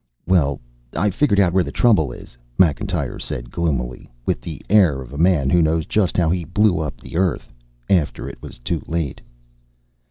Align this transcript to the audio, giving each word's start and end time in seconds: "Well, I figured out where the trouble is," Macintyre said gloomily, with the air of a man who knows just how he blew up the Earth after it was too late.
"Well, 0.25 0.59
I 0.95 1.11
figured 1.11 1.39
out 1.39 1.53
where 1.53 1.63
the 1.63 1.71
trouble 1.71 2.11
is," 2.11 2.35
Macintyre 2.57 3.19
said 3.19 3.51
gloomily, 3.51 4.09
with 4.25 4.41
the 4.41 4.59
air 4.67 4.99
of 5.03 5.13
a 5.13 5.17
man 5.19 5.51
who 5.51 5.61
knows 5.61 5.85
just 5.85 6.17
how 6.17 6.31
he 6.31 6.43
blew 6.43 6.79
up 6.79 6.99
the 6.99 7.17
Earth 7.17 7.53
after 7.87 8.27
it 8.27 8.41
was 8.41 8.57
too 8.57 8.81
late. 8.87 9.21